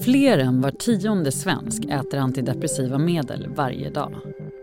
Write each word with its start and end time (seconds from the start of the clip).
Fler 0.00 0.38
än 0.38 0.60
var 0.60 0.70
tionde 0.70 1.32
svensk 1.32 1.84
äter 1.84 2.18
antidepressiva 2.18 2.98
medel 2.98 3.48
varje 3.56 3.90
dag. 3.90 4.12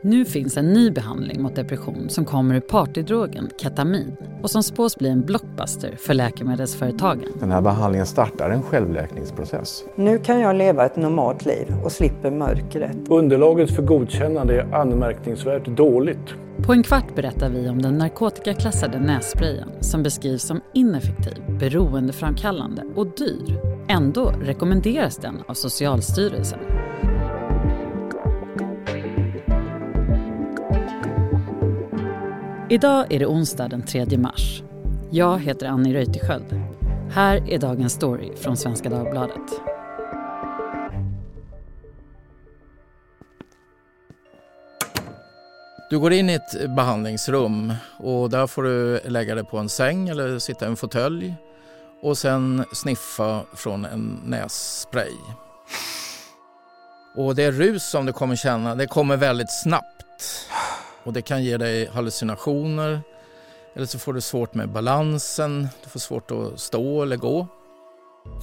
Nu 0.03 0.25
finns 0.25 0.57
en 0.57 0.73
ny 0.73 0.91
behandling 0.91 1.41
mot 1.41 1.55
depression 1.55 2.09
som 2.09 2.25
kommer 2.25 2.55
ur 2.55 2.59
partydrogen 2.59 3.49
ketamin 3.57 4.15
och 4.43 4.51
som 4.51 4.63
spås 4.63 4.97
bli 4.97 5.09
en 5.09 5.21
blockbuster 5.21 5.95
för 5.95 6.13
läkemedelsföretagen. 6.13 7.29
Den 7.39 7.51
här 7.51 7.61
behandlingen 7.61 8.05
startar 8.05 8.49
en 8.49 8.63
självläkningsprocess. 8.63 9.83
Nu 9.95 10.19
kan 10.19 10.39
jag 10.39 10.55
leva 10.55 10.85
ett 10.85 10.95
normalt 10.95 11.45
liv 11.45 11.67
och 11.83 11.91
slipper 11.91 12.31
mörkret. 12.31 12.97
Underlaget 13.09 13.71
för 13.71 13.83
godkännande 13.83 14.61
är 14.61 14.73
anmärkningsvärt 14.73 15.65
dåligt. 15.65 16.33
På 16.65 16.73
en 16.73 16.83
kvart 16.83 17.15
berättar 17.15 17.49
vi 17.49 17.69
om 17.69 17.81
den 17.81 17.97
narkotikaklassade 17.97 18.99
nässprayen 18.99 19.69
som 19.79 20.03
beskrivs 20.03 20.43
som 20.43 20.61
ineffektiv, 20.73 21.57
beroendeframkallande 21.59 22.83
och 22.95 23.07
dyr. 23.07 23.70
Ändå 23.91 24.29
rekommenderas 24.29 25.17
den 25.17 25.43
av 25.47 25.53
Socialstyrelsen. 25.53 26.59
Idag 32.69 33.13
är 33.13 33.19
det 33.19 33.25
onsdag 33.25 33.67
den 33.67 33.81
3 33.81 34.17
mars. 34.17 34.63
Jag 35.09 35.39
heter 35.39 35.67
Annie 35.67 35.93
Reuterskiöld. 35.93 36.45
Här 37.11 37.49
är 37.49 37.59
dagens 37.59 37.93
story 37.93 38.35
från 38.35 38.57
Svenska 38.57 38.89
Dagbladet. 38.89 39.61
Du 45.89 45.99
går 45.99 46.13
in 46.13 46.29
i 46.29 46.33
ett 46.33 46.75
behandlingsrum 46.75 47.73
och 47.97 48.29
där 48.29 48.47
får 48.47 48.63
du 48.63 48.99
lägga 49.05 49.35
dig 49.35 49.45
på 49.45 49.57
en 49.57 49.69
säng 49.69 50.09
eller 50.09 50.39
sitta 50.39 50.65
i 50.65 50.67
en 50.67 50.75
fåtölj 50.75 51.35
och 52.01 52.17
sen 52.17 52.65
sniffa 52.73 53.41
från 53.53 53.85
en 53.85 54.19
nässpray. 54.25 55.15
Och 57.15 57.35
det 57.35 57.51
rus 57.51 57.89
som 57.89 58.05
du 58.05 58.13
kommer 58.13 58.35
känna, 58.35 58.75
det 58.75 58.87
kommer 58.87 59.17
väldigt 59.17 59.61
snabbt 59.63 60.47
och 61.03 61.13
det 61.13 61.21
kan 61.21 61.43
ge 61.43 61.57
dig 61.57 61.89
hallucinationer 61.93 63.01
eller 63.75 63.85
så 63.85 63.99
får 63.99 64.13
du 64.13 64.21
svårt 64.21 64.53
med 64.53 64.69
balansen, 64.69 65.67
du 65.83 65.89
får 65.89 65.99
svårt 65.99 66.31
att 66.31 66.59
stå 66.59 67.01
eller 67.01 67.17
gå. 67.17 67.47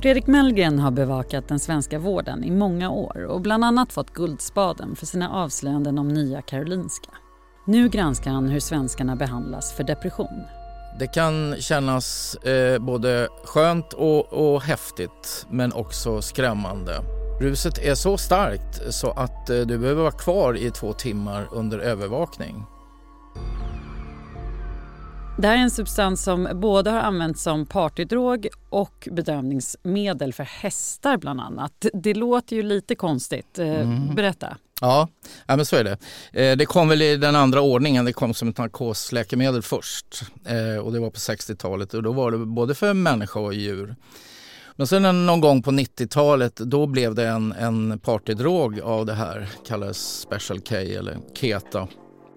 Fredrik 0.03 0.27
Mellgren 0.27 0.79
har 0.79 0.91
bevakat 0.91 1.49
den 1.49 1.59
svenska 1.59 1.99
vården 1.99 2.45
i 2.45 2.51
många 2.51 2.91
år 2.91 3.25
och 3.25 3.41
bland 3.41 3.65
annat 3.65 3.93
fått 3.93 4.11
Guldspaden 4.11 4.97
för 4.97 5.07
sina 5.07 5.31
avslöjanden 5.31 5.99
om 5.99 6.09
Nya 6.09 6.43
Karolinska. 6.43 7.11
Nu 7.67 7.89
granskar 7.89 8.31
han 8.31 8.49
hur 8.49 8.61
svenskarna 8.61 9.17
behandlas 9.17 9.73
för 9.73 9.85
depression. 9.85 10.58
Det 10.99 11.07
kan 11.07 11.57
kännas 11.59 12.35
eh, 12.35 12.79
både 12.79 13.29
skönt 13.45 13.93
och, 13.93 14.33
och 14.33 14.63
häftigt 14.63 15.47
men 15.51 15.73
också 15.73 16.23
skrämmande. 16.23 16.93
Ruset 17.41 17.79
är 17.79 17.95
så 17.95 18.19
starkt 18.19 18.95
så 18.95 19.11
att 19.11 19.51
eh, 19.51 19.61
du 19.61 19.79
behöver 19.79 20.03
vara 20.03 20.13
kvar 20.13 20.57
i 20.57 20.71
två 20.71 20.93
timmar 20.93 21.49
under 21.53 21.79
övervakning. 21.79 22.65
Det 25.39 25.47
här 25.47 25.55
är 25.55 25.61
en 25.61 25.71
substans 25.71 26.23
som 26.23 26.49
både 26.55 26.91
har 26.91 27.01
använts 27.01 27.43
som 27.43 27.67
partydrog 27.67 28.49
och 28.69 29.09
bedövningsmedel 29.13 30.33
för 30.33 30.45
hästar 30.45 31.17
bland 31.17 31.41
annat. 31.41 31.87
Det 31.93 32.15
låter 32.15 32.57
ju 32.57 32.63
lite 32.63 32.95
konstigt. 32.95 33.59
Eh, 33.59 33.81
mm. 33.81 34.15
Berätta. 34.15 34.57
Ja, 34.81 35.09
ja 35.47 35.57
men 35.57 35.67
så 35.67 35.77
är 35.77 35.85
det. 35.85 35.99
Eh, 36.33 36.57
det 36.57 36.67
kom 36.67 36.89
väl 36.89 37.03
i 37.03 37.17
den 37.17 37.37
andra 37.37 37.61
ordningen. 37.61 38.05
Det 38.05 38.13
kom 38.13 38.35
som 38.35 38.49
ett 38.49 38.59
narkosläkemedel 38.59 39.63
först 39.63 40.23
eh, 40.47 40.85
och 40.85 40.93
det 40.93 41.01
var 41.01 41.11
på 41.11 41.19
60-talet 41.19 41.95
och 41.95 42.03
då 42.03 42.13
var 42.13 42.31
det 42.31 42.39
både 42.39 42.75
för 42.75 42.95
människa 42.95 43.41
och 43.41 43.55
djur. 43.55 43.97
Men 44.77 44.87
sen 44.87 45.27
någon 45.27 45.41
gång 45.41 45.63
på 45.63 45.71
90-talet 45.71 46.57
då 46.57 46.87
blev 46.87 47.15
det 47.15 47.29
en, 47.29 47.53
en 47.53 47.99
partydrog 47.99 48.81
av 48.81 49.07
det 49.07 49.15
här, 49.15 49.49
kallades 49.67 50.21
Special 50.21 50.61
K 50.61 50.75
eller 50.75 51.19
Keta. 51.35 51.89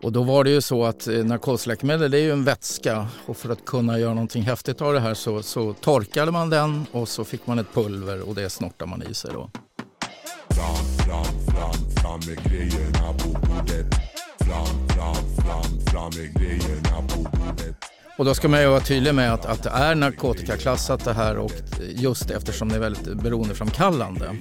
Och 0.04 0.12
då 0.12 0.24
var 0.24 0.44
det 0.44 0.50
ju 0.50 0.62
så 0.62 0.86
att 0.86 1.08
eh, 1.08 1.26
narkosläkemedel 1.26 2.12
det 2.12 2.18
är 2.18 2.22
ju 2.22 2.32
en 2.32 2.44
vätska 2.44 3.08
och 3.26 3.38
för 3.38 3.50
att 3.50 3.66
kunna 3.66 4.00
göra 4.00 4.14
någonting 4.14 4.44
häftigt 4.44 4.82
av 4.82 4.94
det 4.94 5.00
här 5.00 5.14
så, 5.14 5.44
så 5.44 5.74
torkade 5.74 6.32
man 6.32 6.50
den 6.50 6.86
och 6.92 7.10
så 7.10 7.24
fick 7.24 7.48
man 7.48 7.60
ett 7.60 7.74
pulver 7.74 8.30
och 8.30 8.36
det 8.36 8.50
snortade 8.50 8.90
man 8.90 9.04
i 9.04 9.14
sig 9.14 9.32
då. 9.34 9.50
Fram, 10.56 10.76
fram, 11.06 11.26
fram, 11.48 11.90
fram 11.96 12.20
med 12.28 12.52
grejerna 12.52 13.14
på 13.14 13.30
bordet. 13.30 13.86
Fram, 14.40 14.88
fram, 14.88 15.16
fram, 15.38 15.80
fram 15.92 16.12
med 16.18 16.34
grejerna 16.42 17.08
på 17.08 17.18
bordet. 17.18 17.76
Och 18.18 18.26
då 18.26 18.34
ska 18.34 18.48
man 18.48 18.62
ju 18.62 18.68
vara 18.68 18.80
tydlig 18.80 19.16
med 19.16 19.34
att, 19.34 19.46
att 19.46 19.64
det 19.64 19.70
är 19.70 19.96
narkotikaklassat 19.96 21.06
det 21.06 21.14
här 21.14 21.38
och 21.38 21.52
just 21.96 22.32
eftersom 22.32 22.70
det 22.70 22.76
är 22.76 22.80
väldigt 22.80 23.14
beroendeframkallande. 23.14 24.36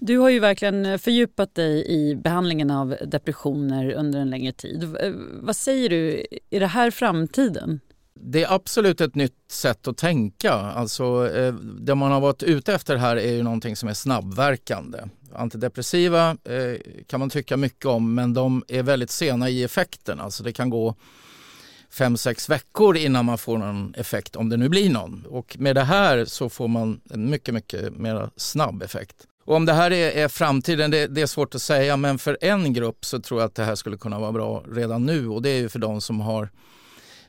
Du 0.00 0.18
har 0.18 0.30
ju 0.30 0.40
verkligen 0.40 0.98
fördjupat 0.98 1.54
dig 1.54 1.86
i 1.88 2.16
behandlingen 2.16 2.70
av 2.70 2.96
depressioner 3.06 3.92
under 3.92 4.20
en 4.20 4.30
längre 4.30 4.52
tid. 4.52 4.96
Vad 5.42 5.56
säger 5.56 5.88
du, 5.88 6.26
är 6.50 6.60
det 6.60 6.66
här 6.66 6.90
framtiden? 6.90 7.80
Det 8.14 8.44
är 8.44 8.54
absolut 8.54 9.00
ett 9.00 9.14
nytt 9.14 9.38
sätt 9.48 9.88
att 9.88 9.96
tänka. 9.96 10.52
Alltså, 10.52 11.30
eh, 11.34 11.54
det 11.54 11.94
man 11.94 12.12
har 12.12 12.20
varit 12.20 12.42
ute 12.42 12.74
efter 12.74 12.96
här 12.96 13.16
är 13.16 13.32
ju 13.32 13.42
någonting 13.42 13.76
som 13.76 13.88
är 13.88 13.94
snabbverkande. 13.94 14.98
Antidepressiva 15.34 16.30
eh, 16.30 16.80
kan 17.06 17.20
man 17.20 17.30
tycka 17.30 17.56
mycket 17.56 17.86
om 17.86 18.14
men 18.14 18.34
de 18.34 18.64
är 18.68 18.82
väldigt 18.82 19.10
sena 19.10 19.48
i 19.48 19.62
effekten. 19.64 20.20
Alltså 20.20 20.42
det 20.42 20.52
kan 20.52 20.70
gå 20.70 20.94
fem, 21.90 22.16
sex 22.16 22.48
veckor 22.48 22.96
innan 22.96 23.24
man 23.24 23.38
får 23.38 23.58
någon 23.58 23.94
effekt, 23.94 24.36
om 24.36 24.48
det 24.48 24.56
nu 24.56 24.68
blir 24.68 24.90
någon. 24.90 25.26
Och 25.28 25.56
med 25.58 25.76
det 25.76 25.84
här 25.84 26.24
så 26.24 26.48
får 26.48 26.68
man 26.68 27.00
en 27.10 27.30
mycket, 27.30 27.54
mycket 27.54 27.96
mer 27.96 28.30
snabb 28.36 28.82
effekt. 28.82 29.16
Och 29.44 29.56
om 29.56 29.66
det 29.66 29.72
här 29.72 29.90
är, 29.90 30.10
är 30.10 30.28
framtiden, 30.28 30.90
det, 30.90 31.06
det, 31.06 31.22
är 31.22 31.26
svårt 31.26 31.54
att 31.54 31.62
säga, 31.62 31.96
men 31.96 32.18
för 32.18 32.38
en 32.40 32.72
grupp 32.72 33.04
så 33.04 33.20
tror 33.20 33.40
jag 33.40 33.46
att 33.46 33.54
det 33.54 33.64
här 33.64 33.74
skulle 33.74 33.96
kunna 33.96 34.18
vara 34.18 34.32
bra 34.32 34.64
redan 34.72 35.06
nu 35.06 35.28
och 35.28 35.42
det 35.42 35.50
är 35.50 35.60
ju 35.60 35.68
för 35.68 35.78
de 35.78 36.00
som 36.00 36.20
har 36.20 36.48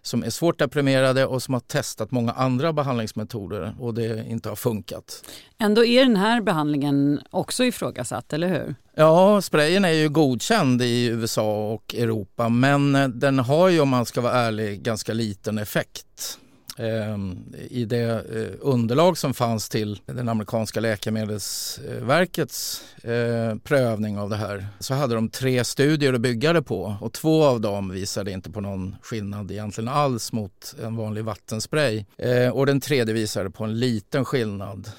som 0.04 0.24
är 0.24 0.30
svårt 0.30 0.60
deprimerade 0.60 1.26
och 1.26 1.44
som 1.44 1.54
har 1.54 1.62
testat 1.62 2.12
många 2.12 2.32
andra 2.32 2.74
behandlingsmetoder 2.74 3.76
och 3.80 3.94
det 3.94 4.26
inte 4.28 4.50
har 4.50 4.56
funkat. 4.56 5.24
Ändå 5.60 5.86
är 5.86 6.04
den 6.04 6.16
här 6.16 6.42
behandlingen 6.42 7.22
också 7.30 7.64
ifrågasatt, 7.64 8.34
eller 8.34 8.48
hur? 8.48 8.76
Ja, 8.96 9.42
sprayen 9.42 9.86
är 9.86 9.92
ju 9.92 10.10
godkänd 10.10 10.82
i 10.82 11.06
USA 11.06 11.74
och 11.74 11.96
Europa 11.96 12.50
men 12.50 13.14
den 13.20 13.40
har 13.40 13.70
ju 13.70 13.80
om 13.80 13.90
man 13.90 14.06
ska 14.06 14.22
vara 14.22 14.34
ärlig 14.34 14.82
ganska 14.82 15.14
liten 15.14 15.58
effekt. 15.58 16.40
Ehm, 16.78 17.54
I 17.70 17.86
det 17.86 18.02
eh, 18.02 18.52
underlag 18.60 19.18
som 19.18 19.34
fanns 19.34 19.70
till 19.70 20.00
den 20.06 20.30
amerikanska 20.30 20.80
läkemedelsverkets 20.80 22.84
eh, 23.04 23.56
prövning 23.64 24.18
av 24.18 24.30
det 24.30 24.36
här 24.36 24.68
så 24.80 24.94
hade 24.94 25.16
de 25.16 25.30
tre 25.30 25.64
studier 25.64 26.14
att 26.14 26.22
bygga 26.22 26.54
det 26.54 26.62
på 26.62 26.98
och 27.02 27.14
två 27.14 27.44
av 27.44 27.62
dem 27.62 27.90
visade 27.90 28.32
inte 28.32 28.52
på 28.52 28.62
någon 28.62 28.96
skillnad 29.02 29.52
egentligen 29.52 29.88
alls 29.88 30.32
mot 30.32 30.76
en 30.84 30.96
vanlig 30.96 31.24
vattenspray 31.24 32.06
eh, 32.18 32.50
och 32.50 32.66
den 32.66 32.82
tredje 32.82 33.14
visade 33.14 33.52
på 33.52 33.64
en 33.64 33.80
liten 33.80 34.26
skillnad 34.26 34.92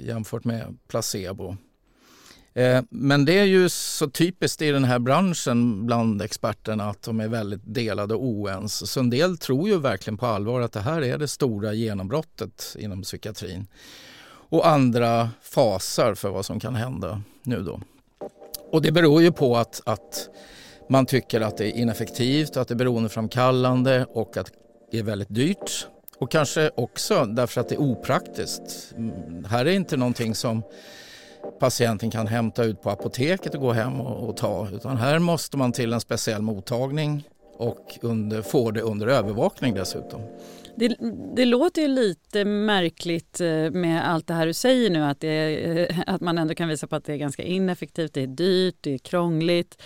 jämfört 0.00 0.44
med 0.44 0.78
placebo. 0.88 1.56
Eh, 2.54 2.82
men 2.90 3.24
det 3.24 3.38
är 3.38 3.44
ju 3.44 3.68
så 3.68 4.10
typiskt 4.10 4.62
i 4.62 4.70
den 4.70 4.84
här 4.84 4.98
branschen 4.98 5.86
bland 5.86 6.22
experterna 6.22 6.90
att 6.90 7.02
de 7.02 7.20
är 7.20 7.28
väldigt 7.28 7.60
delade 7.64 8.14
och 8.14 8.24
oense. 8.24 8.86
Så 8.86 9.00
en 9.00 9.10
del 9.10 9.38
tror 9.38 9.68
ju 9.68 9.78
verkligen 9.78 10.18
på 10.18 10.26
allvar 10.26 10.60
att 10.60 10.72
det 10.72 10.80
här 10.80 11.02
är 11.02 11.18
det 11.18 11.28
stora 11.28 11.72
genombrottet 11.72 12.76
inom 12.78 13.02
psykiatrin. 13.02 13.66
Och 14.52 14.68
andra 14.68 15.30
fasar 15.42 16.14
för 16.14 16.30
vad 16.30 16.46
som 16.46 16.60
kan 16.60 16.74
hända 16.74 17.22
nu 17.42 17.62
då. 17.62 17.80
Och 18.70 18.82
det 18.82 18.92
beror 18.92 19.22
ju 19.22 19.32
på 19.32 19.56
att, 19.56 19.80
att 19.84 20.28
man 20.88 21.06
tycker 21.06 21.40
att 21.40 21.56
det 21.56 21.66
är 21.66 21.80
ineffektivt, 21.80 22.56
att 22.56 22.68
det 22.68 22.74
är 22.74 22.76
beroendeframkallande 22.76 24.06
och 24.08 24.36
att 24.36 24.52
det 24.90 24.98
är 24.98 25.02
väldigt 25.02 25.34
dyrt. 25.34 25.86
Och 26.18 26.30
kanske 26.30 26.70
också 26.74 27.24
därför 27.24 27.60
att 27.60 27.68
det 27.68 27.74
är 27.74 27.80
opraktiskt. 27.80 28.94
Mm, 28.96 29.44
här 29.44 29.66
är 29.66 29.70
inte 29.70 29.96
någonting 29.96 30.34
som 30.34 30.62
patienten 31.60 32.10
kan 32.10 32.26
hämta 32.26 32.64
ut 32.64 32.82
på 32.82 32.90
apoteket 32.90 33.54
och 33.54 33.60
gå 33.60 33.72
hem 33.72 34.00
och, 34.00 34.28
och 34.28 34.36
ta. 34.36 34.68
Utan 34.72 34.96
här 34.96 35.18
måste 35.18 35.56
man 35.56 35.72
till 35.72 35.92
en 35.92 36.00
speciell 36.00 36.42
mottagning 36.42 37.24
och 37.56 37.98
under, 38.00 38.42
få 38.42 38.70
det 38.70 38.80
under 38.80 39.06
övervakning 39.06 39.74
dessutom. 39.74 40.20
Det, 40.76 40.96
det, 41.36 41.44
låter 41.44 41.82
ju 41.82 41.88
lite 41.88 42.44
märkligt 42.44 43.40
eh, 43.40 43.70
med 43.70 44.10
allt 44.10 44.26
det 44.26 44.34
här 44.34 44.46
du 44.46 44.52
säger 44.52 44.90
nu 44.90 45.04
att, 45.04 45.20
det, 45.20 45.56
eh, 45.90 45.98
att 46.06 46.20
man 46.20 46.38
ändå 46.38 46.54
kan 46.54 46.68
visa 46.68 46.86
på 46.86 46.96
att 46.96 47.04
det 47.04 47.12
är 47.12 47.16
ganska 47.16 47.42
ineffektivt, 47.42 48.14
det 48.14 48.22
är 48.22 48.26
dyrt, 48.26 48.76
det 48.80 48.94
är 48.94 48.98
krångligt. 48.98 49.82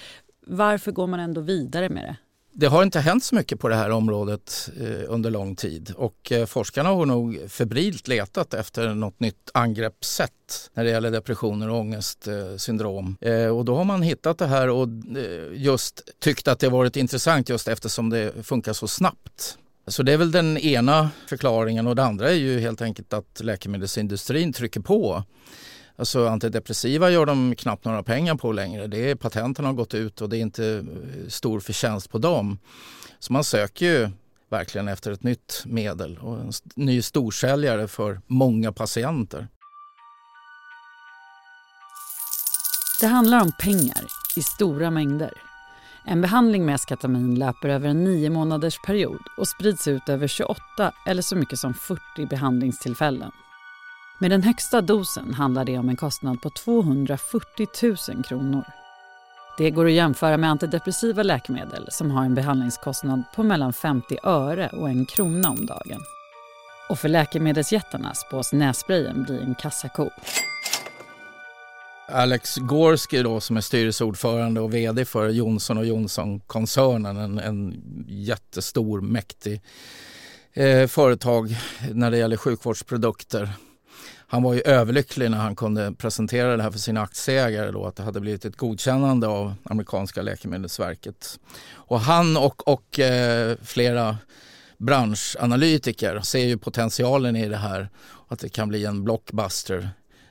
Varför 0.46 0.92
går 0.92 1.06
man 1.06 1.20
ändå 1.20 1.40
vidare 1.40 1.88
med 1.88 2.04
det? 2.04 2.16
Det 2.58 2.66
har 2.66 2.82
inte 2.82 3.00
hänt 3.00 3.24
så 3.24 3.34
mycket 3.34 3.60
på 3.60 3.68
det 3.68 3.74
här 3.74 3.90
området 3.90 4.70
eh, 4.80 5.04
under 5.08 5.30
lång 5.30 5.56
tid 5.56 5.92
och 5.96 6.32
eh, 6.32 6.46
forskarna 6.46 6.88
har 6.88 7.06
nog 7.06 7.40
febrilt 7.48 8.08
letat 8.08 8.54
efter 8.54 8.94
något 8.94 9.20
nytt 9.20 9.50
angreppssätt 9.54 10.70
när 10.74 10.84
det 10.84 10.90
gäller 10.90 11.10
depressioner 11.10 11.70
och 11.70 11.78
ångestsyndrom. 11.78 13.16
Eh, 13.20 13.32
eh, 13.32 13.56
och 13.56 13.64
då 13.64 13.76
har 13.76 13.84
man 13.84 14.02
hittat 14.02 14.38
det 14.38 14.46
här 14.46 14.68
och 14.68 14.88
eh, 15.16 15.62
just 15.62 16.00
tyckt 16.20 16.48
att 16.48 16.58
det 16.58 16.68
varit 16.68 16.96
intressant 16.96 17.48
just 17.48 17.68
eftersom 17.68 18.10
det 18.10 18.46
funkar 18.46 18.72
så 18.72 18.88
snabbt. 18.88 19.58
Så 19.86 20.02
det 20.02 20.12
är 20.12 20.16
väl 20.16 20.30
den 20.30 20.58
ena 20.58 21.10
förklaringen 21.26 21.86
och 21.86 21.96
det 21.96 22.04
andra 22.04 22.30
är 22.30 22.34
ju 22.34 22.60
helt 22.60 22.82
enkelt 22.82 23.12
att 23.12 23.40
läkemedelsindustrin 23.40 24.52
trycker 24.52 24.80
på 24.80 25.24
Alltså 25.98 26.28
antidepressiva 26.28 27.10
gör 27.10 27.26
de 27.26 27.54
knappt 27.54 27.84
några 27.84 28.02
pengar 28.02 28.34
på 28.34 28.52
längre. 28.52 28.86
Det 28.86 29.10
är, 29.10 29.14
patenten 29.14 29.64
har 29.64 29.72
gått 29.72 29.94
ut 29.94 30.20
och 30.20 30.28
det 30.28 30.36
är 30.36 30.40
inte 30.40 30.66
eh, 30.66 31.28
stor 31.28 31.60
förtjänst 31.60 32.10
på 32.10 32.18
dem. 32.18 32.58
Så 33.18 33.32
man 33.32 33.44
söker 33.44 33.86
ju 33.86 34.10
verkligen 34.48 34.88
efter 34.88 35.12
ett 35.12 35.22
nytt 35.22 35.62
medel 35.66 36.18
och 36.18 36.40
en 36.40 36.52
ny 36.74 37.02
storsäljare 37.02 37.88
för 37.88 38.20
många 38.26 38.72
patienter. 38.72 39.48
Det 43.00 43.06
handlar 43.06 43.42
om 43.42 43.52
pengar 43.60 44.04
i 44.36 44.42
stora 44.42 44.90
mängder. 44.90 45.32
En 46.06 46.20
behandling 46.20 46.66
med 46.66 46.74
eskatamin 46.74 47.34
löper 47.34 47.68
över 47.68 47.88
en 47.88 48.04
nio 48.04 48.30
månaders 48.30 48.78
period 48.86 49.22
och 49.36 49.48
sprids 49.48 49.88
ut 49.88 50.08
över 50.08 50.26
28 50.26 50.92
eller 51.06 51.22
så 51.22 51.36
mycket 51.36 51.58
som 51.58 51.74
40 51.74 52.26
behandlingstillfällen. 52.30 53.32
Med 54.18 54.30
den 54.30 54.42
högsta 54.42 54.80
dosen 54.80 55.34
handlar 55.34 55.64
det 55.64 55.78
om 55.78 55.88
en 55.88 55.96
kostnad 55.96 56.42
på 56.42 56.50
240 56.50 57.66
000 57.82 58.24
kronor. 58.24 58.64
Det 59.58 59.70
går 59.70 59.86
att 59.86 59.92
jämföra 59.92 60.36
med 60.36 60.50
antidepressiva 60.50 61.22
läkemedel 61.22 61.88
som 61.90 62.10
har 62.10 62.24
en 62.24 62.34
behandlingskostnad 62.34 63.22
på 63.34 63.42
mellan 63.42 63.72
50 63.72 64.18
öre 64.22 64.68
och 64.68 64.88
en 64.88 65.06
krona 65.06 65.50
om 65.50 65.66
dagen. 65.66 66.00
Och 66.88 66.98
för 66.98 67.08
läkemedelsjättarna 67.08 68.14
spås 68.14 68.52
nässprayen 68.52 69.22
bli 69.22 69.40
en 69.40 69.54
kassako. 69.54 70.10
Alex 72.08 72.56
Gorski 72.56 73.22
då, 73.22 73.40
som 73.40 73.56
är 73.56 73.60
styrelseordförande 73.60 74.60
och 74.60 74.74
vd 74.74 75.04
för 75.04 75.28
Johnson 75.28 75.86
Johnson-koncernen, 75.86 77.16
en, 77.16 77.38
en 77.38 77.82
jättestor, 78.08 79.00
mäktig 79.00 79.62
eh, 80.52 80.86
företag 80.86 81.56
när 81.92 82.10
det 82.10 82.18
gäller 82.18 82.36
sjukvårdsprodukter. 82.36 83.52
Han 84.28 84.42
var 84.42 84.54
ju 84.54 84.60
överlycklig 84.60 85.30
när 85.30 85.38
han 85.38 85.56
kunde 85.56 85.92
presentera 85.92 86.56
det 86.56 86.62
här 86.62 86.70
för 86.70 86.78
sina 86.78 87.02
aktieägare 87.02 87.70
då, 87.70 87.86
att 87.86 87.96
det 87.96 88.02
hade 88.02 88.20
blivit 88.20 88.44
ett 88.44 88.56
godkännande 88.56 89.26
av 89.26 89.54
amerikanska 89.62 90.22
läkemedelsverket. 90.22 91.40
Och 91.68 92.00
han 92.00 92.36
och, 92.36 92.68
och 92.68 93.00
eh, 93.00 93.56
flera 93.62 94.16
branschanalytiker 94.78 96.20
ser 96.20 96.44
ju 96.44 96.58
potentialen 96.58 97.36
i 97.36 97.48
det 97.48 97.56
här, 97.56 97.88
att 98.28 98.38
det 98.38 98.48
kan 98.48 98.68
bli 98.68 98.84
en 98.84 99.04
blockbuster 99.04 99.90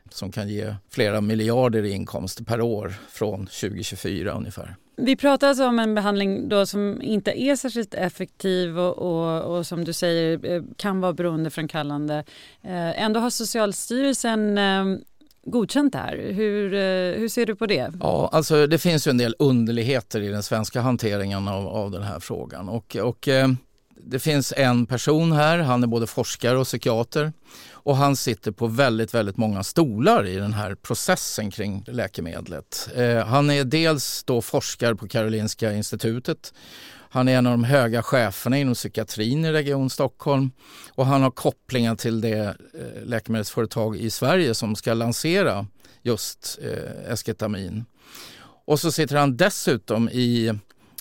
som 0.09 0.31
kan 0.31 0.49
ge 0.49 0.75
flera 0.89 1.21
miljarder 1.21 1.83
i 1.83 1.91
inkomster 1.91 2.43
per 2.43 2.61
år 2.61 2.93
från 3.09 3.45
2024 3.45 4.31
ungefär. 4.31 4.75
Vi 4.97 5.15
pratar 5.15 5.47
alltså 5.47 5.67
om 5.67 5.79
en 5.79 5.95
behandling 5.95 6.49
då 6.49 6.65
som 6.65 7.01
inte 7.01 7.41
är 7.41 7.55
särskilt 7.55 7.93
effektiv 7.93 8.79
och, 8.79 8.97
och, 8.97 9.57
och 9.57 9.67
som 9.67 9.85
du 9.85 9.93
säger 9.93 10.51
eh, 10.51 10.63
kan 10.77 11.01
vara 11.01 11.13
beroendeframkallande. 11.13 12.23
Eh, 12.61 13.03
ändå 13.03 13.19
har 13.19 13.29
Socialstyrelsen 13.29 14.57
eh, 14.57 14.85
godkänt 15.45 15.93
det 15.93 15.99
här. 15.99 16.17
Hur, 16.17 16.69
hur 17.17 17.29
ser 17.29 17.45
du 17.45 17.55
på 17.55 17.65
det? 17.65 17.91
Ja, 17.99 18.29
alltså 18.31 18.67
det 18.67 18.77
finns 18.77 19.07
ju 19.07 19.09
en 19.09 19.17
del 19.17 19.35
underligheter 19.39 20.21
i 20.21 20.27
den 20.27 20.43
svenska 20.43 20.81
hanteringen 20.81 21.47
av, 21.47 21.67
av 21.67 21.91
den 21.91 22.03
här 22.03 22.19
frågan. 22.19 22.69
Och, 22.69 22.95
och 22.95 23.27
det 24.03 24.19
finns 24.19 24.53
en 24.57 24.85
person 24.85 25.31
här, 25.31 25.59
han 25.59 25.83
är 25.83 25.87
både 25.87 26.07
forskare 26.07 26.57
och 26.57 26.65
psykiater 26.65 27.33
och 27.71 27.97
han 27.97 28.15
sitter 28.15 28.51
på 28.51 28.67
väldigt, 28.67 29.13
väldigt 29.13 29.37
många 29.37 29.63
stolar 29.63 30.27
i 30.27 30.35
den 30.35 30.53
här 30.53 30.75
processen 30.75 31.51
kring 31.51 31.83
läkemedlet. 31.87 32.89
Eh, 32.95 33.25
han 33.25 33.49
är 33.49 33.63
dels 33.63 34.23
då 34.23 34.41
forskare 34.41 34.95
på 34.95 35.07
Karolinska 35.07 35.73
institutet. 35.73 36.53
Han 37.09 37.27
är 37.27 37.37
en 37.37 37.45
av 37.47 37.51
de 37.51 37.63
höga 37.63 38.03
cheferna 38.03 38.57
inom 38.57 38.73
psykiatrin 38.73 39.45
i 39.45 39.51
Region 39.51 39.89
Stockholm 39.89 40.51
och 40.89 41.05
han 41.05 41.21
har 41.21 41.31
kopplingar 41.31 41.95
till 41.95 42.21
det 42.21 42.37
eh, 42.73 43.03
läkemedelsföretag 43.05 43.97
i 43.97 44.09
Sverige 44.09 44.53
som 44.53 44.75
ska 44.75 44.93
lansera 44.93 45.67
just 46.01 46.59
eh, 46.61 47.11
esketamin. 47.11 47.85
Och 48.65 48.79
så 48.79 48.91
sitter 48.91 49.15
han 49.15 49.37
dessutom 49.37 50.09
i 50.09 50.53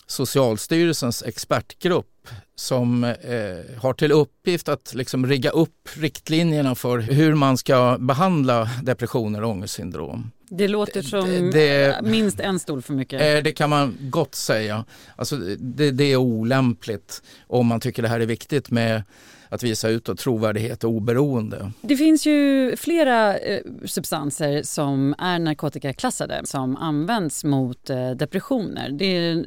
Socialstyrelsens 0.06 1.23
expertgrupp 1.23 2.13
som 2.56 3.04
eh, 3.04 3.80
har 3.82 3.92
till 3.92 4.12
uppgift 4.12 4.68
att 4.68 4.94
liksom 4.94 5.26
rigga 5.26 5.50
upp 5.50 5.88
riktlinjerna 5.96 6.74
för 6.74 6.98
hur 6.98 7.34
man 7.34 7.56
ska 7.56 7.96
behandla 7.98 8.70
depressioner 8.82 9.42
och 9.42 9.50
ångestsyndrom. 9.50 10.30
Det 10.49 10.69
låter 10.69 11.02
som 11.02 11.50
det, 11.50 12.00
minst 12.02 12.41
en 12.41 12.58
stol 12.58 12.82
för 12.82 12.93
mycket. 12.93 13.20
Eh, 13.20 13.43
det 13.43 13.52
kan 13.52 13.70
man 13.70 13.96
gott 14.00 14.35
säga. 14.35 14.85
Alltså, 15.17 15.37
det, 15.58 15.91
det 15.91 16.05
är 16.05 16.17
olämpligt 16.17 17.23
om 17.46 17.67
man 17.67 17.81
tycker 17.81 18.02
det 18.02 18.08
här 18.08 18.20
är 18.20 18.26
viktigt 18.26 18.70
med 18.70 19.02
att 19.49 19.62
visa 19.62 19.88
ut 19.88 20.19
trovärdighet 20.19 20.85
och 20.85 20.91
oberoende. 20.91 21.70
Det 21.81 21.96
finns 21.96 22.26
ju 22.26 22.76
flera 22.76 23.37
eh, 23.37 23.61
substanser 23.85 24.62
som 24.62 25.14
är 25.19 25.38
narkotikaklassade 25.38 26.41
som 26.44 26.76
används 26.76 27.44
mot 27.44 27.90
eh, 27.90 28.11
depressioner. 28.11 28.90
Det 28.90 29.05
är 29.05 29.44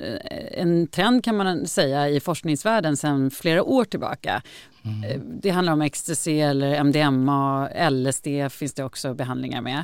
en 0.51 0.87
trend 0.87 1.23
kan 1.23 1.37
man 1.37 1.67
säga 1.67 2.09
i 2.09 2.19
forskningsvärlden 2.19 2.97
sedan 2.97 3.31
flera 3.31 3.63
år 3.63 3.85
tillbaka. 3.85 4.41
Mm. 4.83 5.39
Det 5.41 5.49
handlar 5.49 5.73
om 5.73 5.81
ecstasy 5.81 6.39
eller 6.39 6.83
MDMA, 6.83 7.69
LSD 7.89 8.27
finns 8.49 8.73
det 8.73 8.83
också 8.83 9.13
behandlingar 9.13 9.61
med. 9.61 9.83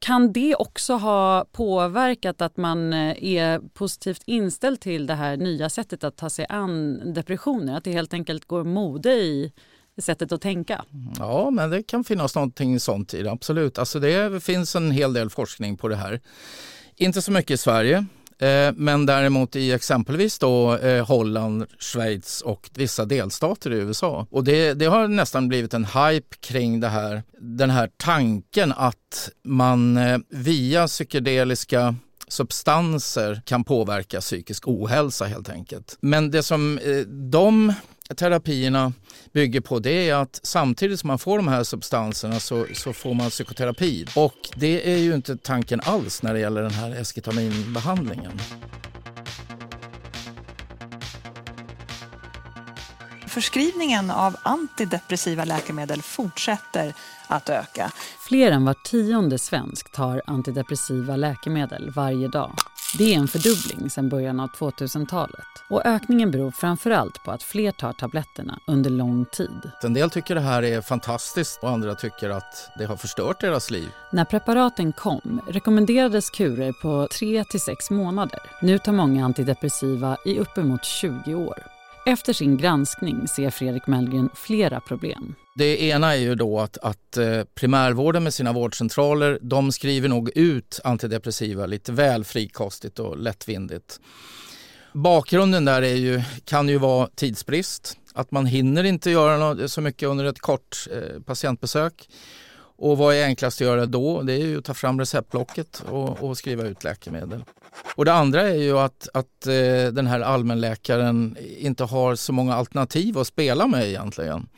Kan 0.00 0.32
det 0.32 0.54
också 0.54 0.94
ha 0.94 1.44
påverkat 1.52 2.42
att 2.42 2.56
man 2.56 2.92
eh, 2.92 3.24
är 3.24 3.58
positivt 3.58 4.22
inställd 4.26 4.80
till 4.80 5.06
det 5.06 5.14
här 5.14 5.36
nya 5.36 5.68
sättet 5.68 6.04
att 6.04 6.16
ta 6.16 6.30
sig 6.30 6.46
an 6.48 7.00
depressioner? 7.14 7.76
Att 7.76 7.84
det 7.84 7.92
helt 7.92 8.14
enkelt 8.14 8.44
går 8.44 8.64
mode 8.64 9.12
i 9.12 9.52
sättet 9.98 10.32
att 10.32 10.40
tänka? 10.40 10.84
Ja, 11.18 11.50
men 11.50 11.70
det 11.70 11.82
kan 11.82 12.04
finnas 12.04 12.34
någonting 12.34 12.80
sånt 12.80 13.14
i 13.14 13.22
det, 13.22 13.30
absolut. 13.30 13.78
Alltså 13.78 14.00
det 14.00 14.42
finns 14.42 14.76
en 14.76 14.90
hel 14.90 15.12
del 15.12 15.30
forskning 15.30 15.76
på 15.76 15.88
det 15.88 15.96
här. 15.96 16.20
Inte 16.96 17.22
så 17.22 17.32
mycket 17.32 17.50
i 17.50 17.56
Sverige. 17.56 18.06
Eh, 18.40 18.72
men 18.76 19.06
däremot 19.06 19.56
i 19.56 19.72
exempelvis 19.72 20.38
då 20.38 20.76
eh, 20.76 21.06
Holland, 21.06 21.66
Schweiz 21.78 22.40
och 22.40 22.70
vissa 22.74 23.04
delstater 23.04 23.72
i 23.72 23.76
USA. 23.76 24.26
Och 24.30 24.44
det, 24.44 24.74
det, 24.74 24.86
har 24.86 25.08
nästan 25.08 25.48
blivit 25.48 25.74
en 25.74 25.84
hype 25.84 26.36
kring 26.40 26.80
det 26.80 26.88
här, 26.88 27.22
den 27.38 27.70
här 27.70 27.90
tanken 27.96 28.72
att 28.76 29.30
man 29.44 29.96
eh, 29.96 30.18
via 30.28 30.86
psykedeliska 30.86 31.94
substanser 32.28 33.42
kan 33.44 33.64
påverka 33.64 34.20
psykisk 34.20 34.68
ohälsa 34.68 35.24
helt 35.24 35.48
enkelt. 35.48 35.98
Men 36.00 36.30
det 36.30 36.42
som 36.42 36.80
de 37.30 37.72
terapierna 38.16 38.92
bygger 39.32 39.60
på 39.60 39.78
det 39.78 40.08
är 40.08 40.14
att 40.14 40.40
samtidigt 40.42 41.00
som 41.00 41.08
man 41.08 41.18
får 41.18 41.36
de 41.36 41.48
här 41.48 41.64
substanserna 41.64 42.40
så, 42.40 42.66
så 42.74 42.92
får 42.92 43.14
man 43.14 43.30
psykoterapi. 43.30 44.06
Och 44.16 44.34
det 44.56 44.92
är 44.92 44.98
ju 44.98 45.14
inte 45.14 45.36
tanken 45.36 45.80
alls 45.84 46.22
när 46.22 46.34
det 46.34 46.40
gäller 46.40 46.62
den 46.62 46.70
här 46.70 46.90
esketaminbehandlingen. 46.90 48.32
Förskrivningen 53.30 54.10
av 54.10 54.36
antidepressiva 54.42 55.44
läkemedel 55.44 56.02
fortsätter 56.02 56.94
att 57.26 57.48
öka. 57.48 57.92
Fler 58.28 58.52
än 58.52 58.64
var 58.64 58.74
tionde 58.74 59.38
svensk 59.38 59.92
tar 59.92 60.22
antidepressiva 60.26 61.16
läkemedel 61.16 61.90
varje 61.90 62.28
dag. 62.28 62.52
Det 62.98 63.14
är 63.14 63.18
en 63.18 63.28
fördubbling 63.28 63.90
sedan 63.90 64.08
början 64.08 64.40
av 64.40 64.48
2000-talet. 64.48 65.46
Och 65.68 65.86
ökningen 65.86 66.30
beror 66.30 66.50
framförallt 66.50 67.24
på 67.24 67.30
att 67.30 67.42
fler 67.42 67.72
tar 67.72 67.92
tabletterna 67.92 68.58
under 68.66 68.90
lång 68.90 69.24
tid. 69.24 69.70
En 69.82 69.94
del 69.94 70.10
tycker 70.10 70.34
det 70.34 70.40
här 70.40 70.62
är 70.62 70.80
fantastiskt 70.80 71.62
och 71.62 71.70
andra 71.70 71.94
tycker 71.94 72.30
att 72.30 72.70
det 72.78 72.84
har 72.84 72.96
förstört 72.96 73.40
deras 73.40 73.70
liv. 73.70 73.88
När 74.12 74.24
preparaten 74.24 74.92
kom 74.92 75.40
rekommenderades 75.48 76.30
kurer 76.30 76.72
på 76.72 77.08
3 77.18 77.44
till 77.44 77.60
6 77.60 77.90
månader. 77.90 78.40
Nu 78.62 78.78
tar 78.78 78.92
många 78.92 79.24
antidepressiva 79.24 80.16
i 80.24 80.38
uppemot 80.38 80.84
20 80.84 81.34
år. 81.34 81.79
Efter 82.10 82.32
sin 82.32 82.56
granskning 82.56 83.28
ser 83.28 83.50
Fredrik 83.50 83.86
Mellgren 83.86 84.30
flera 84.34 84.80
problem. 84.80 85.34
Det 85.56 85.82
ena 85.82 86.14
är 86.14 86.18
ju 86.18 86.34
då 86.34 86.60
att, 86.60 86.78
att 86.78 87.16
eh, 87.16 87.44
primärvården 87.54 88.24
med 88.24 88.34
sina 88.34 88.52
vårdcentraler 88.52 89.38
de 89.42 89.72
skriver 89.72 90.08
nog 90.08 90.30
ut 90.34 90.80
antidepressiva 90.84 91.66
lite 91.66 91.92
väl 91.92 92.24
frikostigt 92.24 92.98
och 92.98 93.18
lättvindigt. 93.18 94.00
Bakgrunden 94.92 95.64
där 95.64 95.82
är 95.82 95.94
ju, 95.94 96.22
kan 96.44 96.68
ju 96.68 96.78
vara 96.78 97.08
tidsbrist, 97.14 97.96
att 98.14 98.30
man 98.30 98.46
hinner 98.46 98.84
inte 98.84 99.10
göra 99.10 99.68
så 99.68 99.80
mycket 99.80 100.08
under 100.08 100.24
ett 100.24 100.40
kort 100.40 100.86
eh, 100.90 101.22
patientbesök. 101.22 102.08
Och 102.80 102.98
vad 102.98 103.14
är 103.14 103.24
enklast 103.24 103.60
att 103.60 103.66
göra 103.66 103.86
då? 103.86 104.22
Det 104.22 104.32
är 104.32 104.46
ju 104.46 104.58
att 104.58 104.64
ta 104.64 104.74
fram 104.74 105.00
receptblocket 105.00 105.82
och, 105.88 106.22
och 106.22 106.38
skriva 106.38 106.64
ut 106.64 106.84
läkemedel. 106.84 107.44
Och 107.94 108.04
det 108.04 108.12
andra 108.12 108.42
är 108.42 108.54
ju 108.54 108.78
att, 108.78 109.08
att 109.14 109.46
eh, 109.46 109.86
den 109.92 110.06
här 110.06 110.20
allmänläkaren 110.20 111.36
inte 111.58 111.84
har 111.84 112.14
så 112.14 112.32
många 112.32 112.54
alternativ 112.54 113.18
att 113.18 113.26
spela 113.26 113.66
med 113.66 113.88
egentligen. 113.88 114.48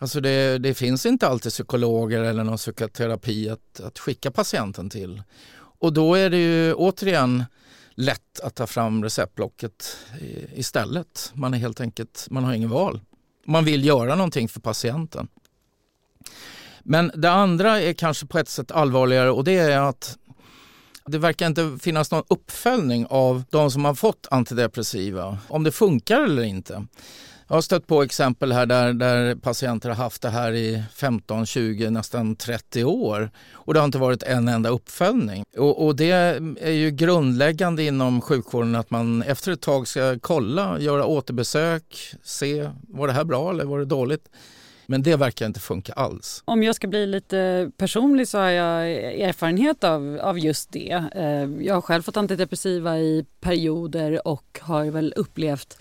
Alltså 0.00 0.20
det, 0.20 0.58
det 0.58 0.74
finns 0.74 1.06
inte 1.06 1.28
alltid 1.28 1.52
psykologer 1.52 2.20
eller 2.20 2.44
någon 2.44 2.56
psykoterapi 2.56 3.50
att, 3.50 3.80
att 3.80 3.98
skicka 3.98 4.30
patienten 4.30 4.90
till. 4.90 5.22
Och 5.78 5.92
då 5.92 6.14
är 6.14 6.30
det 6.30 6.38
ju 6.38 6.74
återigen 6.74 7.44
lätt 7.94 8.40
att 8.42 8.54
ta 8.54 8.66
fram 8.66 9.04
receptblocket 9.04 9.96
eh, 10.20 10.58
istället. 10.58 11.32
Man 11.34 11.54
är 11.54 11.58
helt 11.58 11.80
enkelt, 11.80 12.26
man 12.30 12.44
har 12.44 12.52
ingen 12.52 12.70
val. 12.70 13.00
Man 13.46 13.64
vill 13.64 13.84
göra 13.84 14.14
någonting 14.14 14.48
för 14.48 14.60
patienten. 14.60 15.28
Men 16.82 17.12
det 17.14 17.30
andra 17.30 17.80
är 17.80 17.92
kanske 17.92 18.26
på 18.26 18.38
ett 18.38 18.48
sätt 18.48 18.70
allvarligare 18.70 19.30
och 19.30 19.44
det 19.44 19.58
är 19.58 19.80
att 19.80 20.18
det 21.06 21.18
verkar 21.18 21.46
inte 21.46 21.78
finnas 21.80 22.10
någon 22.10 22.24
uppföljning 22.28 23.06
av 23.10 23.42
de 23.50 23.70
som 23.70 23.84
har 23.84 23.94
fått 23.94 24.28
antidepressiva, 24.30 25.38
om 25.48 25.64
det 25.64 25.72
funkar 25.72 26.20
eller 26.20 26.42
inte. 26.42 26.86
Jag 27.50 27.56
har 27.56 27.62
stött 27.62 27.86
på 27.86 28.02
exempel 28.02 28.52
här 28.52 28.66
där, 28.66 28.92
där 28.92 29.34
patienter 29.34 29.88
har 29.88 29.96
haft 29.96 30.22
det 30.22 30.30
här 30.30 30.52
i 30.52 30.82
15, 30.94 31.46
20, 31.46 31.90
nästan 31.90 32.36
30 32.36 32.84
år 32.84 33.30
och 33.52 33.74
det 33.74 33.80
har 33.80 33.84
inte 33.84 33.98
varit 33.98 34.22
en 34.22 34.48
enda 34.48 34.70
uppföljning. 34.70 35.44
Och, 35.58 35.86
och, 35.86 35.96
det 35.96 36.10
är 36.60 36.70
ju 36.70 36.90
grundläggande 36.90 37.82
inom 37.82 38.20
sjukvården 38.20 38.76
att 38.76 38.90
man 38.90 39.22
efter 39.22 39.52
ett 39.52 39.60
tag 39.60 39.88
ska 39.88 40.18
kolla, 40.20 40.80
göra 40.80 41.06
återbesök, 41.06 42.14
se 42.22 42.70
var 42.88 43.06
det 43.06 43.12
här 43.12 43.24
bra 43.24 43.50
eller 43.50 43.64
var 43.64 43.78
det 43.78 43.84
dåligt. 43.84 44.28
Men 44.90 45.02
det 45.02 45.16
verkar 45.16 45.46
inte 45.46 45.60
funka 45.60 45.92
alls. 45.92 46.42
Om 46.44 46.62
jag 46.62 46.74
ska 46.74 46.88
bli 46.88 47.06
lite 47.06 47.70
personlig 47.76 48.28
så 48.28 48.38
har 48.38 48.48
jag 48.48 48.90
erfarenhet 49.20 49.84
av, 49.84 50.18
av 50.22 50.38
just 50.38 50.72
det. 50.72 51.04
Eh, 51.14 51.64
jag 51.66 51.74
har 51.74 51.80
själv 51.80 52.02
fått 52.02 52.16
antidepressiva 52.16 52.98
i 52.98 53.26
perioder 53.40 54.28
och 54.28 54.58
har 54.62 54.84
väl 54.84 55.12
upplevt 55.16 55.78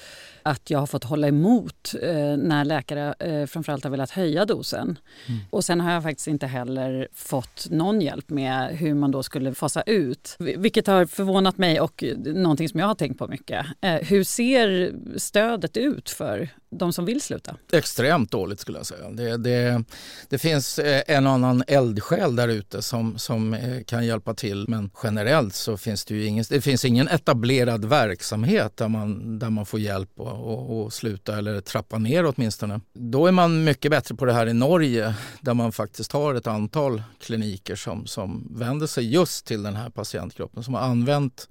att 0.49 0.69
jag 0.69 0.79
har 0.79 0.87
fått 0.87 1.03
hålla 1.03 1.27
emot 1.27 1.95
eh, 2.01 2.37
när 2.37 2.65
läkare 2.65 3.13
eh, 3.19 3.45
framförallt 3.45 3.83
har 3.83 3.91
velat 3.91 4.11
höja 4.11 4.45
dosen. 4.45 4.99
Mm. 5.27 5.39
Och 5.49 5.65
sen 5.65 5.81
har 5.81 5.91
jag 5.91 6.03
faktiskt 6.03 6.27
inte 6.27 6.47
heller 6.47 7.07
fått 7.13 7.67
någon 7.69 8.01
hjälp 8.01 8.29
med 8.29 8.77
hur 8.77 8.93
man 8.93 9.11
då 9.11 9.23
skulle 9.23 9.53
fasa 9.53 9.81
ut. 9.81 10.35
Vilket 10.39 10.87
har 10.87 11.05
förvånat 11.05 11.57
mig 11.57 11.79
och 11.79 12.03
någonting 12.17 12.69
som 12.69 12.79
jag 12.79 12.87
har 12.87 12.95
tänkt 12.95 13.17
på 13.17 13.27
mycket. 13.27 13.65
Eh, 13.81 13.93
hur 13.93 14.23
ser 14.23 14.93
stödet 15.17 15.77
ut 15.77 16.09
för 16.09 16.49
de 16.69 16.93
som 16.93 17.05
vill 17.05 17.21
sluta? 17.21 17.55
Extremt 17.71 18.31
dåligt 18.31 18.59
skulle 18.59 18.77
jag 18.77 18.85
säga. 18.85 19.09
Det, 19.09 19.37
det, 19.37 19.83
det 20.29 20.37
finns 20.37 20.79
eh, 20.79 21.01
en 21.07 21.27
annan 21.27 21.63
eldsjäl 21.67 22.35
där 22.35 22.47
ute 22.47 22.81
som, 22.81 23.17
som 23.17 23.53
eh, 23.53 23.83
kan 23.83 24.05
hjälpa 24.05 24.33
till 24.33 24.65
men 24.67 24.89
generellt 25.03 25.55
så 25.55 25.77
finns 25.77 26.05
det 26.05 26.15
ju 26.15 26.25
ingen, 26.25 26.45
det 26.49 26.61
finns 26.61 26.85
ingen 26.85 27.07
etablerad 27.07 27.85
verksamhet 27.85 28.77
där 28.77 28.87
man, 28.87 29.39
där 29.39 29.49
man 29.49 29.65
får 29.65 29.79
hjälp 29.79 30.09
och, 30.15 30.38
och, 30.39 30.81
och 30.81 30.93
sluta 30.93 31.38
eller 31.38 31.62
trappa 31.62 31.98
ner 31.98 32.25
åtminstone. 32.25 32.81
Då 32.93 33.27
är 33.27 33.31
man 33.31 33.63
mycket 33.63 33.91
bättre 33.91 34.15
på 34.15 34.25
det 34.25 34.34
här 34.34 34.48
i 34.48 34.53
Norge 34.53 35.15
där 35.41 35.53
man 35.53 35.72
faktiskt 35.72 36.12
har 36.12 36.36
ett 36.36 36.48
antal 36.48 37.03
kliniker 37.19 37.75
som, 37.75 38.05
som 38.08 38.48
vänder 38.51 38.88
sig 38.88 39.13
just 39.13 39.46
till 39.46 39.63
den 39.63 39.75
här 39.75 39.89
patientgruppen 39.89 40.63
som 40.63 40.74
har 40.74 40.81
använt 40.81 41.50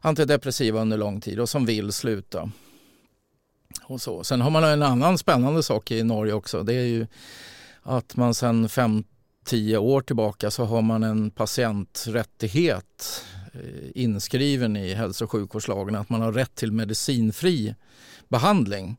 antidepressiva 0.00 0.80
under 0.80 0.96
lång 0.96 1.20
tid 1.20 1.40
och 1.40 1.48
som 1.48 1.66
vill 1.66 1.92
sluta. 1.92 2.50
Och 3.84 4.00
så. 4.00 4.24
Sen 4.24 4.40
har 4.40 4.50
man 4.50 4.64
en 4.64 4.82
annan 4.82 5.18
spännande 5.18 5.62
sak 5.62 5.90
i 5.90 6.02
Norge 6.02 6.32
också. 6.32 6.62
Det 6.62 6.74
är 6.74 6.86
ju 6.86 7.06
att 7.82 8.16
man 8.16 8.34
sedan 8.34 8.66
5-10 8.66 9.76
år 9.76 10.00
tillbaka 10.00 10.50
så 10.50 10.64
har 10.64 10.82
man 10.82 11.02
en 11.02 11.30
patienträttighet 11.30 13.24
Eh, 13.54 13.90
inskriven 13.94 14.76
i 14.76 14.94
hälso 14.94 15.24
och 15.24 15.30
sjukvårdslagen 15.30 15.94
att 15.94 16.08
man 16.08 16.20
har 16.20 16.32
rätt 16.32 16.54
till 16.54 16.72
medicinfri 16.72 17.74
behandling. 18.28 18.96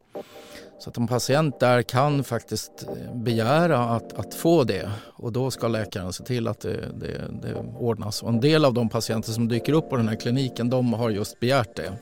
Så 0.79 0.89
att 0.89 0.97
en 0.97 1.07
patient 1.07 1.59
där 1.59 1.81
kan 1.81 2.23
faktiskt 2.23 2.71
eh, 2.87 3.15
begära 3.15 3.79
att, 3.79 4.13
att 4.13 4.33
få 4.33 4.63
det 4.63 4.91
och 5.13 5.31
då 5.31 5.51
ska 5.51 5.67
läkaren 5.67 6.13
se 6.13 6.23
till 6.23 6.47
att 6.47 6.59
det, 6.59 6.89
det, 6.99 7.21
det 7.41 7.55
ordnas. 7.79 8.23
Och 8.23 8.29
en 8.29 8.39
del 8.39 8.65
av 8.65 8.73
de 8.73 8.89
patienter 8.89 9.31
som 9.31 9.47
dyker 9.47 9.73
upp 9.73 9.89
på 9.89 9.97
den 9.97 10.07
här 10.07 10.15
kliniken 10.15 10.69
de 10.69 10.93
har 10.93 11.09
just 11.09 11.39
begärt 11.39 11.75
det. 11.75 11.93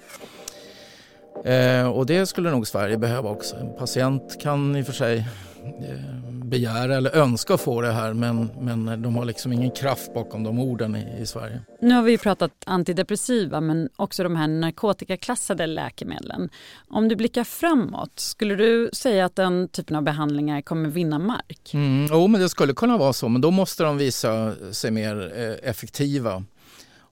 Eh, 1.54 1.88
och 1.88 2.06
det 2.06 2.26
skulle 2.26 2.52
nog 2.52 2.68
Sverige 2.68 2.98
behöva 2.98 3.30
också. 3.30 3.56
En 3.56 3.74
patient 3.74 4.42
kan 4.42 4.76
i 4.76 4.82
och 4.82 4.86
för 4.86 4.94
sig 4.94 5.28
begära 6.52 6.96
eller 6.96 7.16
önska 7.16 7.58
få 7.58 7.82
det 7.82 7.92
här 7.92 8.14
men, 8.14 8.50
men 8.60 9.02
de 9.02 9.16
har 9.16 9.26
liksom 9.26 9.54
ingen 9.54 9.72
kraft 9.72 10.14
bakom 10.14 10.44
de 10.44 10.60
orden 10.60 10.96
i, 10.96 11.22
i 11.22 11.26
Sverige. 11.26 11.60
Nu 11.82 11.96
har 11.96 12.02
vi 12.02 12.18
pratat 12.18 12.52
antidepressiva 12.66 13.62
men 13.62 13.90
också 13.96 14.24
de 14.24 14.36
här 14.36 14.48
narkotikaklassade 14.48 15.68
läkemedlen. 15.68 16.50
Om 16.88 17.08
du 17.08 17.16
blickar 17.16 17.44
framåt, 17.44 18.20
skulle 18.20 18.56
du 18.56 18.90
säga 18.94 19.26
att 19.26 19.36
den 19.36 19.68
typen 19.68 19.96
av 19.96 20.04
behandlingar 20.04 20.62
kommer 20.62 20.90
vinna 20.90 21.20
mark? 21.20 21.74
Mm, 21.74 22.08
jo, 22.12 22.28
men 22.28 22.42
det 22.42 22.50
skulle 22.50 22.74
kunna 22.74 22.98
vara 22.98 23.14
så 23.14 23.30
men 23.30 23.42
då 23.42 23.52
måste 23.52 23.84
de 23.84 23.98
visa 23.98 24.54
sig 24.72 24.92
mer 24.92 25.34
eh, 25.36 25.70
effektiva. 25.70 26.44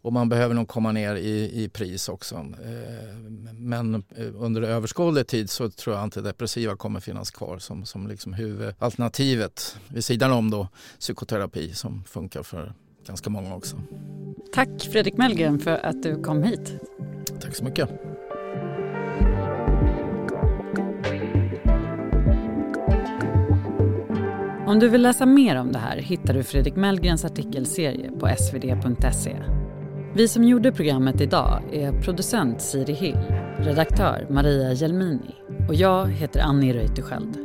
Och 0.01 0.13
man 0.13 0.29
behöver 0.29 0.56
nog 0.56 0.68
komma 0.68 0.91
ner 0.91 1.15
i, 1.15 1.63
i 1.63 1.70
pris 1.70 2.10
också. 2.10 2.36
Eh, 2.36 3.15
men 3.53 3.96
eh, 3.96 4.25
under 4.36 4.62
överskådlig 4.62 5.27
tid 5.27 5.50
så 5.50 5.70
tror 5.70 5.96
jag 5.96 6.03
antidepressiva 6.03 6.75
kommer 6.75 7.00
finnas 7.00 7.32
kvar 7.32 7.60
som, 7.60 7.86
som 7.86 8.08
liksom 8.08 8.34
huvudalternativet 8.34 9.77
vid 9.88 10.06
sidan 10.06 10.32
om 10.32 10.51
då 10.51 10.68
psykoterapi 11.00 11.74
som 11.74 12.03
funkar 12.03 12.44
för 12.44 12.74
ganska 13.08 13.29
många 13.29 13.56
också. 13.56 13.77
Tack 14.53 14.70
Fredrik 14.91 15.18
Mellgren 15.18 15.60
för 15.60 15.86
att 15.86 16.03
du 16.03 16.22
kom 16.24 16.44
hit. 16.44 16.74
Tack 17.41 17.56
så 17.56 17.63
mycket. 17.63 17.89
Om 24.68 24.79
du 24.79 24.89
vill 24.89 25.01
läsa 25.01 25.25
mer 25.25 25.56
om 25.56 25.72
det 25.72 25.79
här 25.79 25.98
hittar 25.98 26.34
du 26.34 26.44
Fredrik 26.44 26.75
Mellgrens 26.75 27.25
artikelserie 27.25 28.12
på 28.12 28.27
svd.se. 28.38 29.59
Vi 30.13 30.28
som 30.28 30.44
gjorde 30.44 30.72
programmet 30.72 31.22
idag 31.22 31.62
är 31.72 32.01
producent 32.01 32.62
Siri 32.62 32.94
Hill, 32.94 33.18
redaktör 33.58 34.28
Maria 34.30 34.74
Jelmini 34.74 35.36
och 35.68 35.75
jag 35.75 36.08
heter 36.08 36.39
Annie 36.39 36.74
Reuterskiöld. 36.74 37.38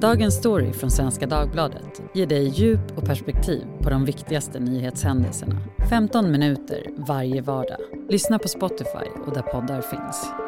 Dagens 0.00 0.34
story 0.34 0.72
från 0.72 0.90
Svenska 0.90 1.26
Dagbladet 1.26 2.02
ger 2.14 2.26
dig 2.26 2.48
djup 2.48 2.98
och 2.98 3.04
perspektiv 3.04 3.64
på 3.82 3.90
de 3.90 4.04
viktigaste 4.04 4.60
nyhetshändelserna. 4.60 5.56
15 5.90 6.30
minuter 6.30 6.86
varje 6.96 7.42
vardag. 7.42 7.80
Lyssna 8.08 8.38
på 8.38 8.48
Spotify 8.48 9.08
och 9.26 9.34
där 9.34 9.42
poddar 9.42 9.80
finns. 9.80 10.47